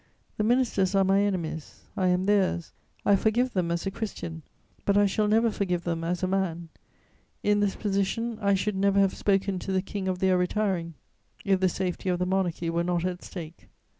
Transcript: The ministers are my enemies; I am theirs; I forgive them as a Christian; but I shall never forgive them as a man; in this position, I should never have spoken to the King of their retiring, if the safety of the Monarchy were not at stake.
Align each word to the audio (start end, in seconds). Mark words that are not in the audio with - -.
The 0.37 0.43
ministers 0.43 0.95
are 0.95 1.03
my 1.03 1.21
enemies; 1.21 1.81
I 1.95 2.07
am 2.07 2.25
theirs; 2.25 2.73
I 3.05 3.15
forgive 3.15 3.53
them 3.53 3.69
as 3.69 3.85
a 3.85 3.91
Christian; 3.91 4.41
but 4.83 4.97
I 4.97 5.05
shall 5.05 5.27
never 5.27 5.51
forgive 5.51 5.83
them 5.83 6.03
as 6.03 6.23
a 6.23 6.27
man; 6.27 6.69
in 7.43 7.59
this 7.59 7.75
position, 7.75 8.39
I 8.41 8.55
should 8.55 8.75
never 8.75 8.97
have 8.99 9.13
spoken 9.15 9.59
to 9.59 9.71
the 9.71 9.83
King 9.83 10.07
of 10.07 10.17
their 10.17 10.39
retiring, 10.39 10.95
if 11.45 11.59
the 11.59 11.69
safety 11.69 12.09
of 12.09 12.17
the 12.17 12.25
Monarchy 12.25 12.67
were 12.71 12.83
not 12.83 13.05
at 13.05 13.23
stake. 13.23 13.69